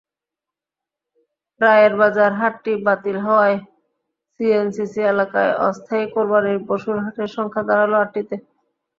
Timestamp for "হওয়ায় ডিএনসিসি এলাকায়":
3.25-5.51